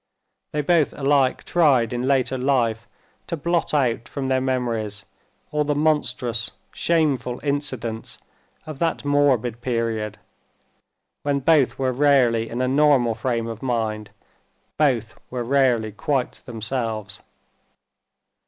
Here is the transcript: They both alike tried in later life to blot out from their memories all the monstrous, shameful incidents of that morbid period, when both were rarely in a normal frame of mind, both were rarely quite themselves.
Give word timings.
They 0.51 0.61
both 0.63 0.95
alike 0.95 1.43
tried 1.43 1.93
in 1.93 2.07
later 2.07 2.35
life 2.35 2.87
to 3.27 3.37
blot 3.37 3.71
out 3.71 4.07
from 4.07 4.29
their 4.29 4.41
memories 4.41 5.05
all 5.51 5.63
the 5.63 5.75
monstrous, 5.75 6.49
shameful 6.73 7.39
incidents 7.43 8.17
of 8.65 8.79
that 8.79 9.05
morbid 9.05 9.61
period, 9.61 10.17
when 11.21 11.39
both 11.39 11.77
were 11.77 11.91
rarely 11.93 12.49
in 12.49 12.63
a 12.63 12.67
normal 12.67 13.13
frame 13.13 13.45
of 13.45 13.61
mind, 13.61 14.09
both 14.75 15.19
were 15.29 15.43
rarely 15.43 15.91
quite 15.91 16.41
themselves. 16.47 17.21